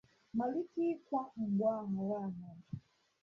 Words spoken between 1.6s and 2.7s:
aghara aghara.